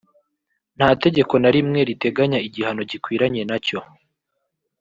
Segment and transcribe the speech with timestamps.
[0.77, 3.79] nta tegeko na rimwe riteganya igihano gikwiranye nacyo